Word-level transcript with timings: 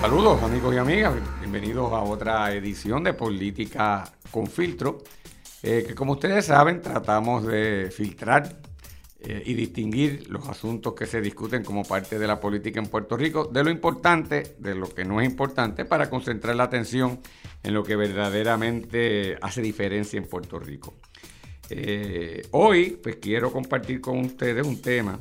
Saludos 0.00 0.42
amigos 0.42 0.74
y 0.74 0.78
amigas, 0.78 1.14
bienvenidos 1.40 1.92
a 1.92 2.00
otra 2.00 2.54
edición 2.54 3.04
de 3.04 3.12
Política 3.12 4.10
con 4.30 4.46
Filtro, 4.46 5.04
eh, 5.62 5.84
que 5.86 5.94
como 5.94 6.12
ustedes 6.12 6.46
saben 6.46 6.80
tratamos 6.80 7.46
de 7.46 7.90
filtrar 7.94 8.60
eh, 9.20 9.42
y 9.44 9.52
distinguir 9.52 10.30
los 10.30 10.48
asuntos 10.48 10.94
que 10.94 11.04
se 11.04 11.20
discuten 11.20 11.62
como 11.62 11.84
parte 11.84 12.18
de 12.18 12.26
la 12.26 12.40
política 12.40 12.80
en 12.80 12.86
Puerto 12.86 13.14
Rico 13.14 13.44
de 13.44 13.62
lo 13.62 13.68
importante, 13.68 14.56
de 14.58 14.74
lo 14.74 14.88
que 14.88 15.04
no 15.04 15.20
es 15.20 15.28
importante, 15.28 15.84
para 15.84 16.08
concentrar 16.08 16.56
la 16.56 16.64
atención 16.64 17.20
en 17.62 17.74
lo 17.74 17.84
que 17.84 17.94
verdaderamente 17.94 19.36
hace 19.42 19.60
diferencia 19.60 20.16
en 20.16 20.26
Puerto 20.26 20.58
Rico. 20.58 20.94
Eh, 21.68 22.48
hoy 22.52 22.98
pues 23.02 23.16
quiero 23.16 23.52
compartir 23.52 24.00
con 24.00 24.18
ustedes 24.20 24.66
un 24.66 24.80
tema 24.80 25.20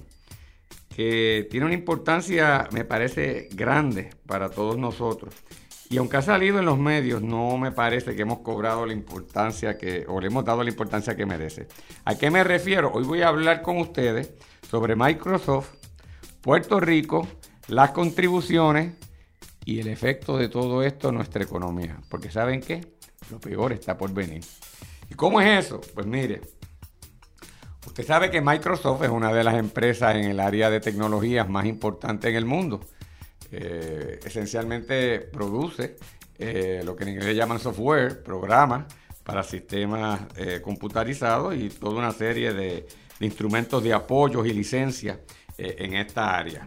tiene 1.49 1.65
una 1.65 1.75
importancia, 1.75 2.67
me 2.71 2.83
parece, 2.83 3.47
grande 3.53 4.09
para 4.25 4.49
todos 4.49 4.77
nosotros. 4.77 5.33
Y 5.89 5.97
aunque 5.97 6.17
ha 6.17 6.21
salido 6.21 6.59
en 6.59 6.65
los 6.65 6.77
medios, 6.77 7.21
no 7.21 7.57
me 7.57 7.71
parece 7.71 8.15
que 8.15 8.21
hemos 8.21 8.39
cobrado 8.39 8.85
la 8.85 8.93
importancia 8.93 9.77
que, 9.77 10.05
o 10.07 10.19
le 10.19 10.27
hemos 10.27 10.45
dado 10.45 10.61
la 10.61 10.69
importancia 10.69 11.15
que 11.15 11.25
merece. 11.25 11.67
¿A 12.05 12.15
qué 12.15 12.29
me 12.29 12.43
refiero? 12.43 12.91
Hoy 12.93 13.05
voy 13.05 13.21
a 13.21 13.29
hablar 13.29 13.61
con 13.61 13.77
ustedes 13.77 14.33
sobre 14.69 14.95
Microsoft, 14.95 15.69
Puerto 16.41 16.79
Rico, 16.79 17.27
las 17.69 17.91
contribuciones 17.91 18.93
y 19.65 19.79
el 19.79 19.87
efecto 19.87 20.37
de 20.37 20.49
todo 20.49 20.83
esto 20.83 21.09
en 21.09 21.15
nuestra 21.15 21.43
economía. 21.43 21.97
Porque 22.09 22.29
¿saben 22.29 22.61
qué? 22.61 22.81
Lo 23.31 23.39
peor 23.39 23.71
está 23.71 23.97
por 23.97 24.13
venir. 24.13 24.43
¿Y 25.09 25.15
cómo 25.15 25.41
es 25.41 25.65
eso? 25.65 25.81
Pues 25.95 26.05
mire, 26.05 26.41
Usted 27.99 28.13
sabe 28.13 28.31
que 28.31 28.39
Microsoft 28.39 29.03
es 29.03 29.09
una 29.09 29.33
de 29.33 29.43
las 29.43 29.55
empresas 29.55 30.15
en 30.15 30.23
el 30.23 30.39
área 30.39 30.69
de 30.69 30.79
tecnologías 30.79 31.49
más 31.49 31.65
importantes 31.65 32.29
en 32.29 32.37
el 32.37 32.45
mundo. 32.45 32.79
Eh, 33.51 34.21
esencialmente 34.23 35.19
produce 35.19 35.97
eh, 36.37 36.81
lo 36.85 36.95
que 36.95 37.03
en 37.03 37.09
inglés 37.09 37.35
llaman 37.35 37.59
software, 37.59 38.23
programas 38.23 38.85
para 39.21 39.43
sistemas 39.43 40.21
eh, 40.37 40.61
computarizados 40.63 41.53
y 41.55 41.67
toda 41.67 41.99
una 41.99 42.13
serie 42.13 42.53
de, 42.53 42.87
de 43.19 43.25
instrumentos 43.25 43.83
de 43.83 43.91
apoyo 43.91 44.45
y 44.45 44.53
licencias 44.53 45.17
en 45.57 45.95
esta 45.95 46.37
área. 46.37 46.65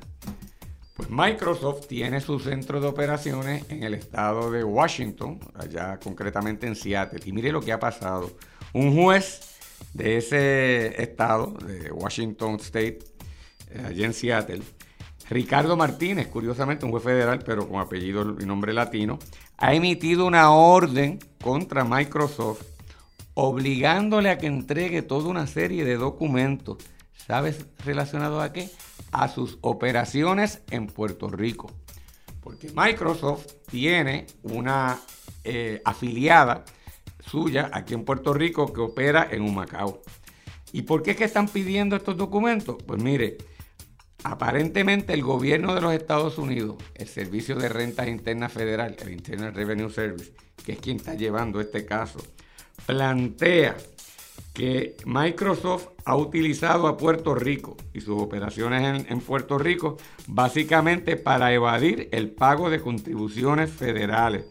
Pues 0.95 1.09
Microsoft 1.09 1.87
tiene 1.87 2.21
su 2.21 2.39
centro 2.41 2.79
de 2.79 2.89
operaciones 2.89 3.65
en 3.71 3.85
el 3.85 3.95
estado 3.95 4.51
de 4.51 4.63
Washington, 4.63 5.41
allá 5.55 5.99
concretamente 5.99 6.67
en 6.67 6.77
Seattle. 6.77 7.21
Y 7.25 7.33
mire 7.33 7.51
lo 7.51 7.63
que 7.63 7.73
ha 7.73 7.81
pasado. 7.81 8.31
Un 8.75 8.95
juez 8.95 9.52
de 9.93 10.17
ese 10.17 11.03
estado, 11.03 11.55
de 11.67 11.91
Washington 11.93 12.57
State, 12.57 12.99
eh, 13.71 13.83
allí 13.87 14.05
en 14.05 14.15
Seattle, 14.15 14.63
Ricardo 15.29 15.77
Martínez, 15.77 16.29
curiosamente 16.29 16.85
un 16.85 16.91
juez 16.91 17.05
federal, 17.05 17.43
pero 17.45 17.69
con 17.69 17.81
apellido 17.81 18.37
y 18.41 18.45
nombre 18.45 18.73
latino, 18.73 19.19
ha 19.57 19.75
emitido 19.75 20.27
una 20.27 20.51
orden 20.51 21.19
contra 21.41 21.85
Microsoft 21.85 22.63
obligándole 23.35 24.31
a 24.31 24.39
que 24.39 24.47
entregue 24.47 25.03
toda 25.03 25.29
una 25.29 25.47
serie 25.47 25.85
de 25.85 25.97
documentos, 25.97 26.79
¿sabes 27.15 27.67
relacionados 27.85 28.43
a 28.43 28.53
qué? 28.53 28.69
A 29.11 29.29
sus 29.29 29.59
operaciones 29.63 30.63
en 30.71 30.87
Puerto 30.87 31.29
Rico. 31.29 31.71
Porque 32.43 32.71
Microsoft 32.75 33.47
tiene 33.71 34.27
una 34.43 34.99
eh, 35.45 35.81
afiliada 35.85 36.65
suya 37.33 37.71
aquí 37.73 37.95
en 37.95 38.05
Puerto 38.05 38.35
Rico 38.35 38.71
que 38.71 38.83
opera 38.83 39.27
en 39.31 39.41
Humacao. 39.41 40.03
¿Y 40.71 40.83
por 40.83 41.03
qué 41.03 41.13
es 41.13 41.17
que 41.17 41.25
están 41.25 41.49
pidiendo 41.49 41.97
estos 41.97 42.19
documentos? 42.19 42.77
Pues 42.87 43.03
mire, 43.03 43.39
aparentemente 44.23 45.15
el 45.15 45.23
gobierno 45.23 45.75
de 45.75 45.81
los 45.81 45.95
Estados 45.95 46.37
Unidos, 46.37 46.77
el 46.95 47.09
Servicio 47.09 47.57
de 47.57 47.71
Rentas 47.71 48.09
Internas 48.09 48.53
Federal, 48.53 48.97
el 49.01 49.13
Internal 49.13 49.55
Revenue 49.55 49.91
Service, 49.91 50.35
que 50.63 50.73
es 50.73 50.79
quien 50.79 50.99
está 50.99 51.15
llevando 51.15 51.59
este 51.59 51.87
caso, 51.87 52.21
plantea 52.85 53.77
que 54.53 54.99
Microsoft 55.07 55.89
ha 56.05 56.15
utilizado 56.17 56.87
a 56.87 56.99
Puerto 56.99 57.35
Rico 57.35 57.79
y 57.95 58.03
sus 58.03 58.21
operaciones 58.21 58.83
en, 58.83 59.11
en, 59.11 59.21
Puerto 59.21 59.57
Rico 59.57 59.97
básicamente 60.27 61.17
para 61.17 61.53
evadir 61.55 62.11
el 62.13 62.31
pago 62.31 62.69
de 62.69 62.81
contribuciones 62.81 63.71
federales. 63.71 64.45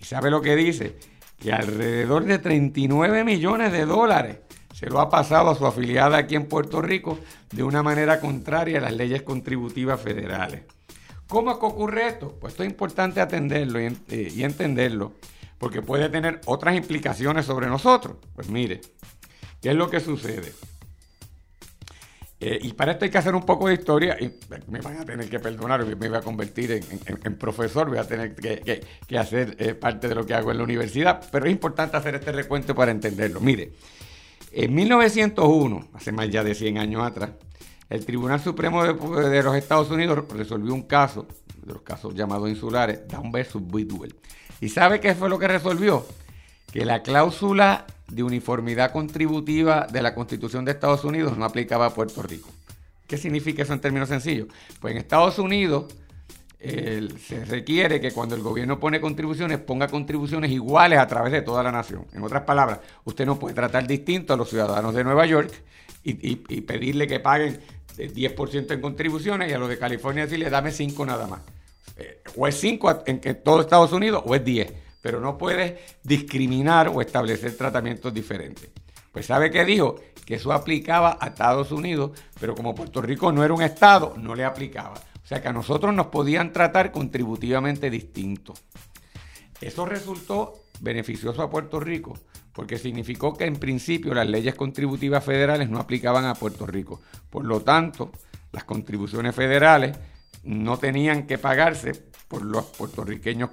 ¿Y 0.00 0.04
sabe 0.04 0.30
lo 0.30 0.40
que 0.40 0.56
dice? 0.56 0.96
Que 1.38 1.52
alrededor 1.52 2.24
de 2.24 2.38
39 2.38 3.24
millones 3.24 3.72
de 3.72 3.84
dólares 3.84 4.38
se 4.74 4.86
lo 4.90 5.00
ha 5.00 5.08
pasado 5.08 5.50
a 5.50 5.54
su 5.54 5.66
afiliada 5.66 6.18
aquí 6.18 6.34
en 6.34 6.46
Puerto 6.46 6.82
Rico 6.82 7.18
de 7.50 7.62
una 7.62 7.82
manera 7.82 8.20
contraria 8.20 8.78
a 8.78 8.82
las 8.82 8.92
leyes 8.92 9.22
contributivas 9.22 10.00
federales. 10.00 10.62
¿Cómo 11.28 11.50
ocurre 11.52 12.08
esto? 12.08 12.36
Pues 12.40 12.52
esto 12.52 12.62
es 12.62 12.70
importante 12.70 13.20
atenderlo 13.20 13.80
y, 13.80 13.86
eh, 14.08 14.32
y 14.34 14.44
entenderlo, 14.44 15.14
porque 15.58 15.82
puede 15.82 16.08
tener 16.08 16.40
otras 16.44 16.76
implicaciones 16.76 17.46
sobre 17.46 17.66
nosotros. 17.68 18.16
Pues 18.34 18.48
mire, 18.48 18.80
¿qué 19.60 19.70
es 19.70 19.76
lo 19.76 19.90
que 19.90 20.00
sucede? 20.00 20.52
Eh, 22.38 22.58
y 22.62 22.72
para 22.74 22.92
esto 22.92 23.06
hay 23.06 23.10
que 23.10 23.16
hacer 23.16 23.34
un 23.34 23.44
poco 23.44 23.68
de 23.68 23.74
historia 23.74 24.18
y 24.20 24.30
me 24.68 24.80
van 24.82 24.98
a 24.98 25.04
tener 25.06 25.28
que 25.28 25.38
perdonar, 25.40 25.86
me 25.86 25.94
voy 25.94 26.18
a 26.18 26.20
convertir 26.20 26.70
en, 26.70 27.38
profesor, 27.38 27.88
voy 27.88 27.96
a 27.96 28.06
tener 28.06 28.34
que, 28.34 28.82
hacer 29.16 29.56
eh, 29.58 29.74
parte 29.74 30.06
de 30.06 30.14
lo 30.14 30.26
que 30.26 30.34
hago 30.34 30.50
en 30.50 30.58
la 30.58 30.64
universidad, 30.64 31.26
pero 31.32 31.46
es 31.46 31.52
importante 31.52 31.96
hacer 31.96 32.14
este 32.14 32.32
recuento 32.32 32.74
para 32.74 32.90
entenderlo. 32.90 33.40
Mire, 33.40 33.72
en 34.52 34.74
1901, 34.74 35.88
hace 35.94 36.12
más 36.12 36.28
ya 36.28 36.44
de 36.44 36.54
100 36.54 36.76
años 36.76 37.02
atrás, 37.02 37.30
el 37.88 38.04
Tribunal 38.04 38.40
Supremo 38.40 38.84
de, 38.84 39.42
los 39.42 39.56
Estados 39.56 39.90
Unidos 39.90 40.24
resolvió 40.28 40.74
un 40.74 40.82
caso, 40.82 41.26
de 41.62 41.72
los 41.72 41.82
casos 41.82 42.14
llamados 42.14 42.50
insulares, 42.50 43.08
Down 43.08 43.32
versus 43.32 43.62
Bidwell. 43.66 44.14
¿Y 44.60 44.68
sabe 44.68 45.00
qué 45.00 45.14
fue 45.14 45.30
lo 45.30 45.38
que 45.38 45.48
resolvió? 45.48 46.04
Que 46.76 46.84
la 46.84 47.02
cláusula 47.02 47.86
de 48.06 48.22
uniformidad 48.22 48.92
contributiva 48.92 49.86
de 49.90 50.02
la 50.02 50.14
Constitución 50.14 50.66
de 50.66 50.72
Estados 50.72 51.04
Unidos 51.04 51.38
no 51.38 51.46
aplicaba 51.46 51.86
a 51.86 51.94
Puerto 51.94 52.22
Rico. 52.22 52.50
¿Qué 53.06 53.16
significa 53.16 53.62
eso 53.62 53.72
en 53.72 53.80
términos 53.80 54.10
sencillos? 54.10 54.48
Pues 54.78 54.92
en 54.92 54.98
Estados 54.98 55.38
Unidos 55.38 55.86
se 56.60 57.44
requiere 57.46 57.98
que 57.98 58.12
cuando 58.12 58.34
el 58.34 58.42
gobierno 58.42 58.78
pone 58.78 59.00
contribuciones, 59.00 59.56
ponga 59.56 59.88
contribuciones 59.88 60.50
iguales 60.50 60.98
a 60.98 61.06
través 61.06 61.32
de 61.32 61.40
toda 61.40 61.62
la 61.62 61.72
nación. 61.72 62.04
En 62.12 62.22
otras 62.22 62.42
palabras, 62.42 62.80
usted 63.04 63.24
no 63.24 63.38
puede 63.38 63.54
tratar 63.54 63.86
distinto 63.86 64.34
a 64.34 64.36
los 64.36 64.50
ciudadanos 64.50 64.94
de 64.94 65.02
Nueva 65.02 65.24
York 65.24 65.54
y, 66.04 66.36
pedirle 66.36 67.06
que 67.06 67.20
paguen 67.20 67.58
10% 67.96 68.70
en 68.74 68.80
contribuciones 68.82 69.50
y 69.50 69.54
a 69.54 69.58
los 69.58 69.70
de 69.70 69.78
California 69.78 70.24
decirle 70.24 70.50
dame 70.50 70.72
5 70.72 71.06
nada 71.06 71.26
más. 71.26 71.40
Eh, 71.96 72.20
o 72.36 72.46
es 72.46 72.60
5 72.60 73.04
en 73.06 73.42
todo 73.42 73.62
Estados 73.62 73.92
Unidos 73.92 74.22
o 74.26 74.34
es 74.34 74.44
10 74.44 74.85
pero 75.06 75.20
no 75.20 75.38
puede 75.38 75.78
discriminar 76.02 76.88
o 76.88 77.00
establecer 77.00 77.56
tratamientos 77.56 78.12
diferentes. 78.12 78.70
Pues 79.12 79.26
¿sabe 79.26 79.52
qué 79.52 79.64
dijo? 79.64 80.00
Que 80.24 80.34
eso 80.34 80.52
aplicaba 80.52 81.16
a 81.20 81.28
Estados 81.28 81.70
Unidos, 81.70 82.10
pero 82.40 82.56
como 82.56 82.74
Puerto 82.74 83.00
Rico 83.00 83.30
no 83.30 83.44
era 83.44 83.54
un 83.54 83.62
estado, 83.62 84.14
no 84.16 84.34
le 84.34 84.44
aplicaba. 84.44 84.94
O 84.94 85.24
sea 85.24 85.40
que 85.40 85.46
a 85.46 85.52
nosotros 85.52 85.94
nos 85.94 86.08
podían 86.08 86.52
tratar 86.52 86.90
contributivamente 86.90 87.88
distinto. 87.88 88.54
Eso 89.60 89.86
resultó 89.86 90.54
beneficioso 90.80 91.40
a 91.40 91.50
Puerto 91.50 91.78
Rico, 91.78 92.18
porque 92.52 92.76
significó 92.76 93.36
que 93.36 93.44
en 93.44 93.60
principio 93.60 94.12
las 94.12 94.26
leyes 94.26 94.56
contributivas 94.56 95.22
federales 95.22 95.70
no 95.70 95.78
aplicaban 95.78 96.24
a 96.24 96.34
Puerto 96.34 96.66
Rico. 96.66 97.00
Por 97.30 97.44
lo 97.44 97.60
tanto, 97.60 98.10
las 98.50 98.64
contribuciones 98.64 99.36
federales 99.36 99.96
no 100.42 100.78
tenían 100.78 101.28
que 101.28 101.38
pagarse 101.38 101.92
por 102.28 102.44
los 102.44 102.64
puertorriqueños 102.64 103.50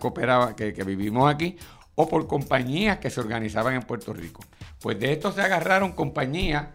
que, 0.55 0.73
que, 0.73 0.83
vivimos 0.83 1.33
aquí 1.33 1.57
o 1.95 2.07
por 2.07 2.27
compañías 2.27 2.97
que 2.97 3.09
se 3.09 3.19
organizaban 3.19 3.75
en 3.75 3.83
Puerto 3.83 4.13
Rico. 4.13 4.41
Pues 4.81 4.99
de 4.99 5.13
esto 5.13 5.31
se 5.31 5.41
agarraron 5.41 5.91
compañías 5.91 6.67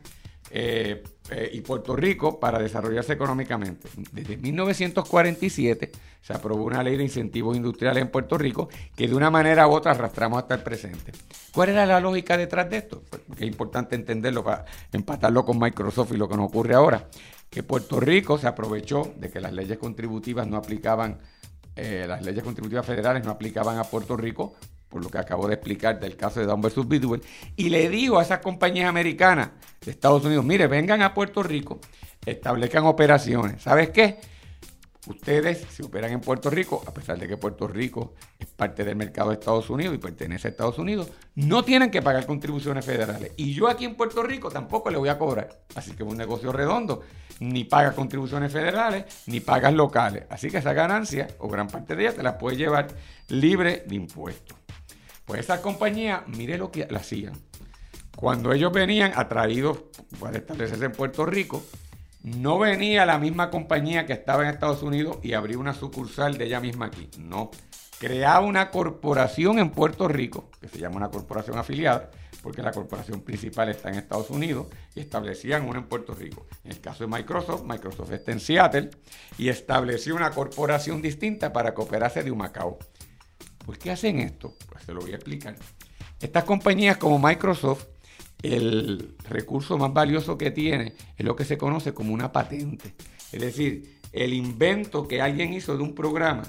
eh, 0.50 1.02
eh, 1.30 1.50
y 1.52 1.60
Puerto 1.60 1.94
Rico 1.94 2.40
para 2.40 2.58
desarrollarse 2.58 3.12
económicamente. 3.12 3.88
Desde 4.12 4.38
1947 4.38 5.92
se 6.22 6.32
aprobó 6.32 6.64
una 6.64 6.82
ley 6.82 6.96
de 6.96 7.02
incentivos 7.02 7.54
industriales 7.54 8.02
en 8.02 8.10
Puerto 8.10 8.38
Rico 8.38 8.68
que 8.96 9.08
de 9.08 9.14
una 9.14 9.30
manera 9.30 9.68
u 9.68 9.72
otra 9.72 9.92
arrastramos 9.92 10.38
hasta 10.38 10.54
el 10.54 10.62
presente. 10.62 11.12
¿Cuál 11.52 11.70
era 11.70 11.84
la 11.84 12.00
lógica 12.00 12.38
detrás 12.38 12.70
de 12.70 12.78
esto? 12.78 13.02
Pues, 13.10 13.22
es 13.36 13.42
importante 13.42 13.94
entenderlo 13.94 14.42
para 14.42 14.64
empatarlo 14.92 15.44
con 15.44 15.58
Microsoft 15.58 16.12
y 16.12 16.16
lo 16.16 16.28
que 16.28 16.36
nos 16.36 16.48
ocurre 16.48 16.74
ahora. 16.74 17.08
Que 17.50 17.62
Puerto 17.62 18.00
Rico 18.00 18.38
se 18.38 18.46
aprovechó 18.46 19.12
de 19.16 19.30
que 19.30 19.40
las 19.40 19.52
leyes 19.52 19.78
contributivas 19.78 20.46
no 20.46 20.56
aplicaban 20.56 21.18
eh, 21.80 22.06
las 22.08 22.22
leyes 22.22 22.42
contributivas 22.42 22.84
federales 22.84 23.24
no 23.24 23.30
aplicaban 23.30 23.78
a 23.78 23.84
Puerto 23.84 24.16
Rico, 24.16 24.54
por 24.88 25.00
lo 25.00 25.08
que 25.08 25.18
acabo 25.18 25.46
de 25.46 25.54
explicar 25.54 26.00
del 26.00 26.16
caso 26.16 26.40
de 26.40 26.46
Down 26.46 26.60
versus 26.60 26.88
Bidwell, 26.88 27.22
y 27.54 27.68
le 27.68 27.88
digo 27.88 28.18
a 28.18 28.22
esas 28.22 28.40
compañías 28.40 28.88
americanas 28.88 29.50
de 29.84 29.92
Estados 29.92 30.24
Unidos, 30.24 30.44
mire, 30.44 30.66
vengan 30.66 31.02
a 31.02 31.14
Puerto 31.14 31.40
Rico, 31.42 31.78
establezcan 32.26 32.84
operaciones. 32.84 33.62
¿Sabes 33.62 33.90
qué? 33.90 34.18
Ustedes, 35.06 35.66
si 35.70 35.82
operan 35.82 36.12
en 36.12 36.20
Puerto 36.20 36.50
Rico, 36.50 36.82
a 36.86 36.92
pesar 36.92 37.18
de 37.18 37.28
que 37.28 37.36
Puerto 37.36 37.68
Rico 37.68 38.14
es 38.38 38.46
parte 38.48 38.84
del 38.84 38.96
mercado 38.96 39.30
de 39.30 39.34
Estados 39.34 39.70
Unidos 39.70 39.94
y 39.94 39.98
pertenece 39.98 40.48
a 40.48 40.50
Estados 40.50 40.78
Unidos, 40.78 41.08
no 41.34 41.64
tienen 41.64 41.90
que 41.90 42.02
pagar 42.02 42.26
contribuciones 42.26 42.84
federales. 42.84 43.32
Y 43.36 43.54
yo 43.54 43.68
aquí 43.68 43.84
en 43.84 43.94
Puerto 43.94 44.22
Rico 44.22 44.50
tampoco 44.50 44.90
le 44.90 44.98
voy 44.98 45.08
a 45.08 45.18
cobrar. 45.18 45.60
Así 45.74 45.92
que 45.92 46.02
es 46.02 46.08
un 46.08 46.16
negocio 46.16 46.52
redondo. 46.52 47.02
Ni 47.40 47.64
pagas 47.64 47.94
contribuciones 47.94 48.52
federales, 48.52 49.04
ni 49.26 49.40
pagas 49.40 49.72
locales. 49.72 50.24
Así 50.28 50.50
que 50.50 50.58
esa 50.58 50.72
ganancia, 50.72 51.28
o 51.38 51.48
gran 51.48 51.68
parte 51.68 51.94
de 51.94 52.02
ella, 52.02 52.14
te 52.14 52.22
la 52.22 52.36
puedes 52.36 52.58
llevar 52.58 52.88
libre 53.28 53.84
de 53.86 53.94
impuestos. 53.94 54.58
Pues 55.24 55.40
esa 55.40 55.62
compañía, 55.62 56.24
mire 56.26 56.58
lo 56.58 56.72
que 56.72 56.88
hacían. 56.94 57.34
Cuando 58.16 58.52
ellos 58.52 58.72
venían 58.72 59.12
atraídos 59.14 59.84
para 60.18 60.38
establecerse 60.38 60.86
en 60.86 60.92
Puerto 60.92 61.24
Rico, 61.24 61.62
no 62.22 62.58
venía 62.58 63.06
la 63.06 63.18
misma 63.18 63.50
compañía 63.50 64.06
que 64.06 64.12
estaba 64.12 64.42
en 64.42 64.50
Estados 64.50 64.82
Unidos 64.82 65.18
y 65.22 65.34
abría 65.34 65.58
una 65.58 65.74
sucursal 65.74 66.36
de 66.36 66.46
ella 66.46 66.60
misma 66.60 66.86
aquí. 66.86 67.08
No. 67.18 67.50
Creaba 67.98 68.40
una 68.40 68.70
corporación 68.70 69.58
en 69.58 69.70
Puerto 69.70 70.06
Rico, 70.08 70.50
que 70.60 70.68
se 70.68 70.78
llama 70.78 70.96
una 70.96 71.10
corporación 71.10 71.58
afiliada, 71.58 72.10
porque 72.42 72.62
la 72.62 72.70
corporación 72.70 73.22
principal 73.22 73.68
está 73.68 73.88
en 73.88 73.96
Estados 73.96 74.30
Unidos 74.30 74.68
y 74.94 75.00
establecían 75.00 75.68
una 75.68 75.80
en 75.80 75.86
Puerto 75.86 76.14
Rico. 76.14 76.46
En 76.64 76.72
el 76.72 76.80
caso 76.80 77.04
de 77.04 77.10
Microsoft, 77.10 77.64
Microsoft 77.64 78.12
está 78.12 78.32
en 78.32 78.40
Seattle 78.40 78.90
y 79.36 79.48
estableció 79.48 80.14
una 80.14 80.30
corporación 80.30 81.02
distinta 81.02 81.52
para 81.52 81.74
cooperarse 81.74 82.22
de 82.22 82.30
Humacao. 82.30 82.78
¿Por 83.64 83.78
qué 83.78 83.90
hacen 83.90 84.20
esto? 84.20 84.54
Pues 84.68 84.84
se 84.84 84.92
lo 84.92 85.00
voy 85.00 85.12
a 85.12 85.16
explicar. 85.16 85.56
Estas 86.20 86.44
compañías 86.44 86.96
como 86.96 87.18
Microsoft 87.18 87.84
el 88.42 89.14
recurso 89.28 89.78
más 89.78 89.92
valioso 89.92 90.38
que 90.38 90.50
tiene 90.50 90.94
es 91.16 91.24
lo 91.24 91.36
que 91.36 91.44
se 91.44 91.58
conoce 91.58 91.92
como 91.94 92.12
una 92.12 92.32
patente. 92.32 92.94
Es 93.32 93.40
decir, 93.40 93.98
el 94.12 94.32
invento 94.32 95.06
que 95.06 95.20
alguien 95.20 95.52
hizo 95.52 95.76
de 95.76 95.82
un 95.82 95.94
programa 95.94 96.44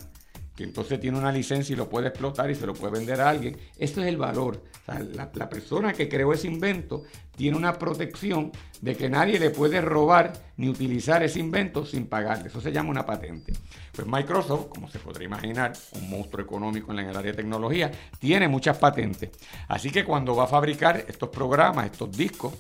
que 0.60 0.66
entonces 0.66 1.00
tiene 1.00 1.18
una 1.18 1.32
licencia 1.32 1.72
y 1.72 1.78
lo 1.78 1.88
puede 1.88 2.10
explotar 2.10 2.52
y 2.52 2.56
se 2.56 2.68
lo 2.68 2.74
puede 2.74 2.92
vender 2.92 3.22
a 3.22 3.30
alguien. 3.30 3.56
Eso 3.78 4.02
es 4.02 4.08
el 4.08 4.18
valor. 4.18 4.62
la, 4.88 5.50
persona 5.50 5.94
que 5.94 6.10
creó 6.10 6.34
ese 6.34 6.48
invento 6.48 7.04
tiene 7.38 7.56
una 7.56 7.80
protección 7.80 8.52
de 8.82 8.94
que 8.98 9.08
nadie 9.10 9.40
le 9.40 9.52
puede 9.52 9.80
robar 9.80 10.34
ni 10.58 10.68
utilizar 10.68 11.24
ese 11.24 11.40
invento 11.40 11.86
sin 11.86 12.08
pagarle. 12.08 12.50
Eso 12.50 12.60
se 12.60 12.74
llama 12.74 12.90
una 12.90 13.06
patente. 13.06 13.54
Pues 13.94 14.06
Microsoft, 14.06 14.68
como 14.68 14.90
se 14.90 15.00
podría 15.00 15.28
imaginar, 15.28 15.72
un 15.94 16.10
monstruo 16.10 16.44
económico 16.44 16.92
en 16.92 17.00
el 17.00 17.16
área 17.16 17.32
de 17.32 17.38
tecnología, 17.38 17.90
tiene 18.20 18.50
muchas 18.50 18.78
patentes. 18.78 19.30
Así 19.70 19.92
que 19.92 20.04
cuando 20.04 20.36
va 20.36 20.44
a 20.44 20.48
fabricar 20.48 21.06
estos 21.08 21.30
programas, 21.30 21.86
estos 21.86 22.12
discos, 22.12 22.54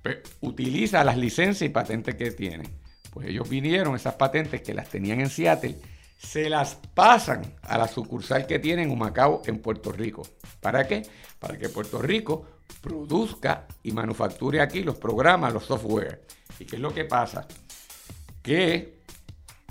pues 0.00 0.18
utiliza 0.42 1.02
las 1.02 1.18
licencias 1.18 1.68
y 1.68 1.72
patentes 1.72 2.14
que 2.14 2.30
tiene. 2.30 2.68
Pues 3.12 3.26
ellos 3.26 3.48
vinieron, 3.48 3.96
esas 3.96 4.14
patentes 4.14 4.62
que 4.62 4.74
las 4.74 4.88
tenían 4.88 5.18
en 5.18 5.28
Seattle, 5.28 5.76
se 6.22 6.48
las 6.48 6.76
pasan 6.94 7.42
a 7.62 7.76
la 7.76 7.88
sucursal 7.88 8.46
que 8.46 8.58
tienen 8.58 8.86
en 8.86 8.92
Humacao 8.92 9.42
en 9.44 9.58
Puerto 9.58 9.92
Rico. 9.92 10.22
¿Para 10.60 10.86
qué? 10.86 11.02
Para 11.38 11.58
que 11.58 11.68
Puerto 11.68 12.00
Rico 12.00 12.46
produzca 12.80 13.66
y 13.82 13.92
manufacture 13.92 14.60
aquí 14.60 14.82
los 14.82 14.96
programas, 14.96 15.52
los 15.52 15.64
software. 15.64 16.22
¿Y 16.58 16.64
qué 16.64 16.76
es 16.76 16.82
lo 16.82 16.94
que 16.94 17.04
pasa? 17.04 17.46
Que 18.40 19.00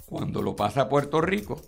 cuando 0.05 0.41
lo 0.41 0.55
pasa 0.55 0.81
a 0.81 0.89
Puerto 0.89 1.21
Rico, 1.21 1.59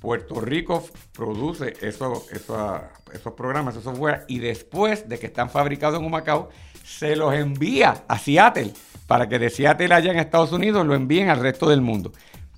Puerto 0.00 0.40
Rico 0.40 0.86
produce 1.12 1.74
esos, 1.80 2.30
esos 2.30 3.32
programas, 3.36 3.74
esos 3.74 3.84
software, 3.84 4.24
y 4.28 4.38
después 4.38 5.08
de 5.08 5.18
que 5.18 5.26
están 5.26 5.50
fabricados 5.50 5.98
en 5.98 6.06
Humacao, 6.06 6.50
se 6.84 7.16
los 7.16 7.34
envía 7.34 8.04
a 8.06 8.18
Seattle 8.18 8.72
para 9.06 9.28
que 9.28 9.38
de 9.38 9.50
Seattle 9.50 9.92
allá 9.92 10.12
en 10.12 10.18
Estados 10.18 10.52
Unidos 10.52 10.86
lo 10.86 10.94
envíen 10.94 11.28
al 11.28 11.40
resto 11.40 11.68
del 11.68 11.80
mundo. 11.80 12.12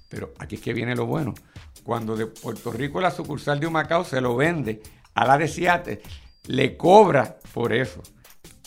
Pero 0.09 0.35
aquí 0.39 0.57
es 0.57 0.61
que 0.61 0.75
viene 0.75 0.97
lo 0.97 1.07
bueno 1.07 1.35
cuando 1.83 2.17
de 2.17 2.27
Puerto 2.27 2.73
Rico 2.73 3.01
la 3.01 3.11
sucursal 3.11 3.61
de 3.61 3.67
Humacao 3.67 4.05
se 4.05 4.21
lo 4.21 4.37
vende 4.37 4.83
a 5.15 5.27
la 5.27 5.39
de 5.39 5.49
Seattle, 5.49 6.01
le 6.47 6.77
cobra 6.77 7.39
por 7.53 7.73
eso. 7.73 8.03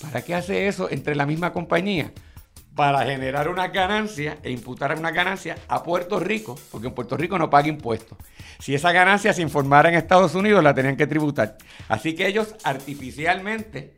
¿Para 0.01 0.21
qué 0.21 0.35
hace 0.35 0.67
eso 0.67 0.89
entre 0.89 1.15
la 1.15 1.25
misma 1.25 1.53
compañía? 1.53 2.11
Para 2.75 3.05
generar 3.05 3.47
una 3.47 3.67
ganancia 3.67 4.37
e 4.41 4.51
imputar 4.51 4.97
una 4.97 5.11
ganancia 5.11 5.55
a 5.67 5.83
Puerto 5.83 6.19
Rico, 6.19 6.59
porque 6.71 6.87
en 6.87 6.93
Puerto 6.93 7.15
Rico 7.15 7.37
no 7.37 7.49
paga 7.49 7.67
impuestos. 7.67 8.17
Si 8.59 8.73
esa 8.73 8.91
ganancia 8.91 9.31
se 9.31 9.41
informara 9.41 9.89
en 9.89 9.95
Estados 9.95 10.33
Unidos, 10.35 10.63
la 10.63 10.73
tenían 10.73 10.97
que 10.97 11.07
tributar. 11.07 11.57
Así 11.87 12.15
que 12.15 12.27
ellos 12.27 12.55
artificialmente 12.63 13.93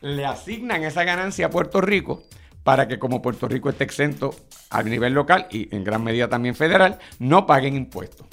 le 0.00 0.26
asignan 0.26 0.84
esa 0.84 1.04
ganancia 1.04 1.46
a 1.46 1.50
Puerto 1.50 1.80
Rico 1.80 2.24
para 2.62 2.88
que 2.88 2.98
como 2.98 3.22
Puerto 3.22 3.46
Rico 3.46 3.70
esté 3.70 3.84
exento 3.84 4.34
a 4.70 4.82
nivel 4.82 5.14
local 5.14 5.46
y 5.50 5.74
en 5.74 5.84
gran 5.84 6.02
medida 6.02 6.28
también 6.28 6.56
federal, 6.56 6.98
no 7.20 7.46
paguen 7.46 7.76
impuestos. 7.76 8.26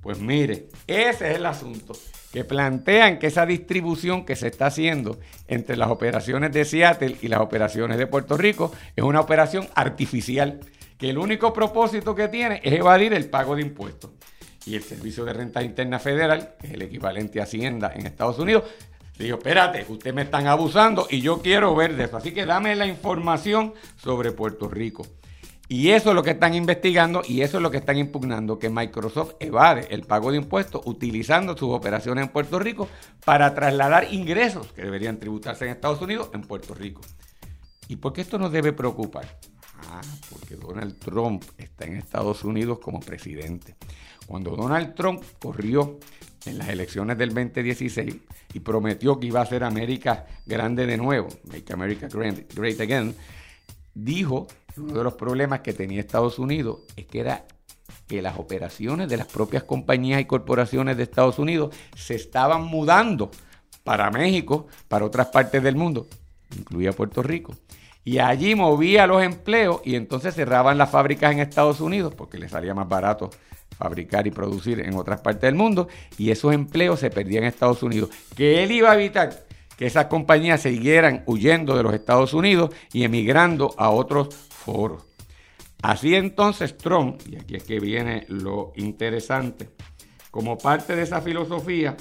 Pues 0.00 0.20
mire, 0.20 0.68
ese 0.86 1.30
es 1.30 1.36
el 1.36 1.46
asunto, 1.46 1.94
que 2.32 2.44
plantean 2.44 3.18
que 3.18 3.28
esa 3.28 3.46
distribución 3.46 4.24
que 4.24 4.36
se 4.36 4.48
está 4.48 4.66
haciendo 4.66 5.18
entre 5.46 5.76
las 5.76 5.90
operaciones 5.90 6.52
de 6.52 6.64
Seattle 6.64 7.16
y 7.20 7.28
las 7.28 7.40
operaciones 7.40 7.98
de 7.98 8.06
Puerto 8.06 8.36
Rico 8.36 8.72
es 8.94 9.02
una 9.02 9.20
operación 9.20 9.68
artificial, 9.74 10.60
que 10.98 11.10
el 11.10 11.18
único 11.18 11.52
propósito 11.52 12.14
que 12.14 12.28
tiene 12.28 12.60
es 12.62 12.72
evadir 12.74 13.12
el 13.12 13.28
pago 13.28 13.56
de 13.56 13.62
impuestos. 13.62 14.10
Y 14.66 14.76
el 14.76 14.82
Servicio 14.82 15.24
de 15.24 15.32
Renta 15.32 15.62
Interna 15.62 15.98
Federal, 15.98 16.54
que 16.60 16.66
es 16.66 16.72
el 16.74 16.82
equivalente 16.82 17.40
a 17.40 17.44
Hacienda 17.44 17.92
en 17.94 18.06
Estados 18.06 18.38
Unidos, 18.38 18.64
dijo, 19.18 19.38
espérate, 19.38 19.86
ustedes 19.88 20.14
me 20.14 20.22
están 20.22 20.46
abusando 20.46 21.06
y 21.10 21.20
yo 21.20 21.40
quiero 21.40 21.74
ver 21.74 21.96
de 21.96 22.04
eso. 22.04 22.18
Así 22.18 22.32
que 22.32 22.44
dame 22.44 22.76
la 22.76 22.86
información 22.86 23.74
sobre 23.96 24.32
Puerto 24.32 24.68
Rico. 24.68 25.06
Y 25.70 25.90
eso 25.90 26.08
es 26.10 26.14
lo 26.14 26.22
que 26.22 26.30
están 26.30 26.54
investigando 26.54 27.22
y 27.26 27.42
eso 27.42 27.58
es 27.58 27.62
lo 27.62 27.70
que 27.70 27.76
están 27.76 27.98
impugnando, 27.98 28.58
que 28.58 28.70
Microsoft 28.70 29.34
evade 29.38 29.86
el 29.90 30.02
pago 30.02 30.30
de 30.30 30.38
impuestos 30.38 30.80
utilizando 30.86 31.56
sus 31.56 31.74
operaciones 31.74 32.24
en 32.24 32.30
Puerto 32.30 32.58
Rico 32.58 32.88
para 33.24 33.54
trasladar 33.54 34.12
ingresos 34.12 34.72
que 34.72 34.82
deberían 34.82 35.18
tributarse 35.18 35.66
en 35.66 35.72
Estados 35.72 36.00
Unidos 36.00 36.30
en 36.32 36.40
Puerto 36.40 36.72
Rico. 36.72 37.02
¿Y 37.86 37.96
por 37.96 38.14
qué 38.14 38.22
esto 38.22 38.38
nos 38.38 38.50
debe 38.50 38.72
preocupar? 38.72 39.38
Ah, 39.90 40.00
porque 40.30 40.56
Donald 40.56 40.98
Trump 40.98 41.44
está 41.58 41.84
en 41.84 41.96
Estados 41.96 42.44
Unidos 42.44 42.78
como 42.78 43.00
presidente. 43.00 43.76
Cuando 44.26 44.56
Donald 44.56 44.94
Trump 44.94 45.22
corrió 45.38 45.98
en 46.46 46.56
las 46.56 46.68
elecciones 46.70 47.18
del 47.18 47.34
2016 47.34 48.16
y 48.54 48.60
prometió 48.60 49.20
que 49.20 49.26
iba 49.26 49.40
a 49.40 49.42
hacer 49.42 49.64
América 49.64 50.26
grande 50.46 50.86
de 50.86 50.96
nuevo, 50.96 51.28
Make 51.44 51.72
America 51.74 52.08
Great 52.08 52.80
Again, 52.80 53.14
dijo 53.94 54.46
uno 54.78 54.94
de 54.94 55.04
los 55.04 55.14
problemas 55.14 55.60
que 55.60 55.72
tenía 55.72 56.00
Estados 56.00 56.38
Unidos 56.38 56.80
es 56.96 57.06
que 57.06 57.20
era 57.20 57.44
que 58.06 58.22
las 58.22 58.38
operaciones 58.38 59.08
de 59.08 59.16
las 59.16 59.26
propias 59.26 59.62
compañías 59.62 60.20
y 60.20 60.24
corporaciones 60.24 60.96
de 60.96 61.02
Estados 61.02 61.38
Unidos 61.38 61.74
se 61.96 62.14
estaban 62.14 62.64
mudando 62.64 63.30
para 63.84 64.10
México, 64.10 64.66
para 64.88 65.04
otras 65.04 65.28
partes 65.28 65.62
del 65.62 65.76
mundo, 65.76 66.06
incluía 66.56 66.92
Puerto 66.92 67.22
Rico. 67.22 67.54
Y 68.04 68.18
allí 68.18 68.54
movía 68.54 69.06
los 69.06 69.22
empleos 69.22 69.82
y 69.84 69.94
entonces 69.94 70.34
cerraban 70.34 70.78
las 70.78 70.90
fábricas 70.90 71.32
en 71.32 71.40
Estados 71.40 71.80
Unidos 71.80 72.14
porque 72.14 72.38
les 72.38 72.50
salía 72.50 72.74
más 72.74 72.88
barato 72.88 73.30
fabricar 73.76 74.26
y 74.26 74.30
producir 74.30 74.80
en 74.80 74.94
otras 74.94 75.20
partes 75.20 75.42
del 75.42 75.54
mundo 75.54 75.88
y 76.16 76.30
esos 76.30 76.52
empleos 76.52 77.00
se 77.00 77.10
perdían 77.10 77.44
en 77.44 77.50
Estados 77.50 77.82
Unidos. 77.82 78.10
Que 78.34 78.62
él 78.62 78.72
iba 78.72 78.90
a 78.90 78.94
evitar 78.94 79.47
que 79.78 79.86
esas 79.86 80.06
compañías 80.06 80.62
siguieran 80.62 81.22
huyendo 81.26 81.76
de 81.76 81.84
los 81.84 81.94
Estados 81.94 82.34
Unidos 82.34 82.74
y 82.92 83.04
emigrando 83.04 83.72
a 83.78 83.90
otros 83.90 84.34
foros. 84.34 85.04
Así 85.80 86.16
entonces 86.16 86.76
Trump, 86.76 87.22
y 87.30 87.36
aquí 87.36 87.54
es 87.54 87.62
que 87.62 87.78
viene 87.78 88.26
lo 88.28 88.72
interesante, 88.74 89.68
como 90.32 90.58
parte 90.58 90.96
de 90.96 91.02
esa 91.04 91.22
filosofía, 91.22 91.96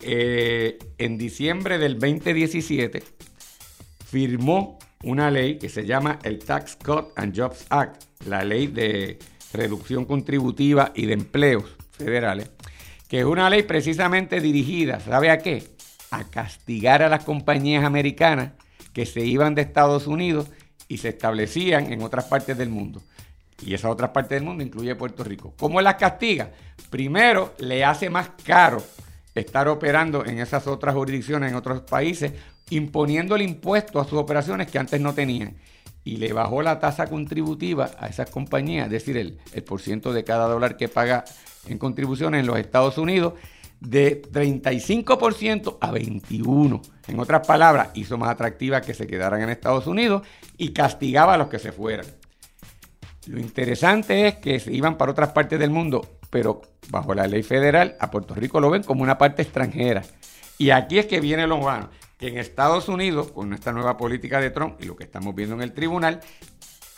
eh, 0.00 0.78
en 0.98 1.16
diciembre 1.16 1.78
del 1.78 1.98
2017 1.98 3.02
firmó 4.06 4.78
una 5.02 5.30
ley 5.30 5.58
que 5.58 5.70
se 5.70 5.86
llama 5.86 6.18
el 6.22 6.38
Tax 6.38 6.76
Cut 6.84 7.12
and 7.16 7.34
Jobs 7.34 7.64
Act, 7.70 8.02
la 8.26 8.44
ley 8.44 8.66
de 8.66 9.18
reducción 9.54 10.04
contributiva 10.04 10.92
y 10.94 11.06
de 11.06 11.14
empleos 11.14 11.64
federales, 11.92 12.50
que 13.08 13.20
es 13.20 13.24
una 13.24 13.48
ley 13.48 13.62
precisamente 13.62 14.40
dirigida, 14.40 15.00
¿sabe 15.00 15.30
a 15.30 15.38
qué? 15.38 15.79
A 16.10 16.24
castigar 16.24 17.02
a 17.02 17.08
las 17.08 17.24
compañías 17.24 17.84
americanas 17.84 18.52
que 18.92 19.06
se 19.06 19.24
iban 19.24 19.54
de 19.54 19.62
Estados 19.62 20.06
Unidos 20.06 20.48
y 20.88 20.98
se 20.98 21.10
establecían 21.10 21.92
en 21.92 22.02
otras 22.02 22.24
partes 22.24 22.58
del 22.58 22.68
mundo. 22.68 23.00
Y 23.64 23.74
esas 23.74 23.90
otras 23.90 24.10
partes 24.10 24.36
del 24.36 24.44
mundo 24.44 24.64
incluye 24.64 24.94
Puerto 24.94 25.22
Rico. 25.22 25.54
¿Cómo 25.58 25.80
las 25.80 25.96
castiga? 25.96 26.50
Primero, 26.88 27.54
le 27.58 27.84
hace 27.84 28.10
más 28.10 28.30
caro 28.44 28.82
estar 29.34 29.68
operando 29.68 30.24
en 30.24 30.38
esas 30.38 30.66
otras 30.66 30.94
jurisdicciones, 30.94 31.50
en 31.50 31.56
otros 31.56 31.82
países, 31.82 32.32
imponiendo 32.70 33.36
el 33.36 33.42
impuesto 33.42 34.00
a 34.00 34.04
sus 34.04 34.18
operaciones 34.18 34.70
que 34.70 34.78
antes 34.78 35.00
no 35.00 35.14
tenían. 35.14 35.54
Y 36.02 36.16
le 36.16 36.32
bajó 36.32 36.62
la 36.62 36.80
tasa 36.80 37.06
contributiva 37.06 37.90
a 37.98 38.06
esas 38.06 38.30
compañías, 38.30 38.86
es 38.86 38.92
decir, 38.92 39.16
el, 39.18 39.38
el 39.52 39.62
por 39.62 39.80
ciento 39.80 40.12
de 40.12 40.24
cada 40.24 40.48
dólar 40.48 40.76
que 40.76 40.88
paga 40.88 41.24
en 41.68 41.78
contribuciones 41.78 42.40
en 42.40 42.46
los 42.46 42.58
Estados 42.58 42.96
Unidos 42.96 43.34
de 43.80 44.22
35% 44.22 45.78
a 45.80 45.90
21%. 45.92 46.82
En 47.08 47.18
otras 47.18 47.46
palabras, 47.46 47.88
hizo 47.94 48.18
más 48.18 48.30
atractiva 48.30 48.80
que 48.80 48.94
se 48.94 49.06
quedaran 49.06 49.42
en 49.42 49.50
Estados 49.50 49.86
Unidos 49.86 50.22
y 50.56 50.72
castigaba 50.72 51.34
a 51.34 51.38
los 51.38 51.48
que 51.48 51.58
se 51.58 51.72
fueran. 51.72 52.06
Lo 53.26 53.38
interesante 53.38 54.28
es 54.28 54.34
que 54.36 54.60
se 54.60 54.72
iban 54.72 54.96
para 54.96 55.12
otras 55.12 55.30
partes 55.30 55.58
del 55.58 55.70
mundo, 55.70 56.06
pero 56.30 56.62
bajo 56.88 57.14
la 57.14 57.26
ley 57.26 57.42
federal 57.42 57.96
a 58.00 58.10
Puerto 58.10 58.34
Rico 58.34 58.60
lo 58.60 58.70
ven 58.70 58.82
como 58.82 59.02
una 59.02 59.18
parte 59.18 59.42
extranjera. 59.42 60.02
Y 60.58 60.70
aquí 60.70 60.98
es 60.98 61.06
que 61.06 61.20
viene 61.20 61.46
lo 61.46 61.56
bueno, 61.56 61.88
que 62.18 62.28
en 62.28 62.38
Estados 62.38 62.88
Unidos, 62.88 63.32
con 63.32 63.52
esta 63.54 63.72
nueva 63.72 63.96
política 63.96 64.40
de 64.40 64.50
Trump 64.50 64.76
y 64.80 64.84
lo 64.84 64.96
que 64.96 65.04
estamos 65.04 65.34
viendo 65.34 65.54
en 65.54 65.62
el 65.62 65.72
tribunal, 65.72 66.20